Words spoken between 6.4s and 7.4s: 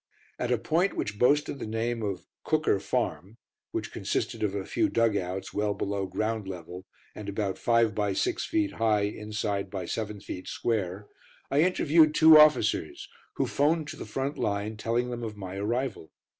level, and